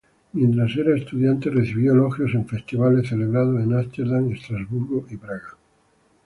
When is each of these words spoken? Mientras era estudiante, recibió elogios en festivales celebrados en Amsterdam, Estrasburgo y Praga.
Mientras 0.33 0.75
era 0.77 0.97
estudiante, 0.97 1.51
recibió 1.51 1.93
elogios 1.93 2.33
en 2.33 2.47
festivales 2.47 3.09
celebrados 3.09 3.61
en 3.61 3.71
Amsterdam, 3.77 4.31
Estrasburgo 4.31 5.05
y 5.11 5.17
Praga. 5.17 5.55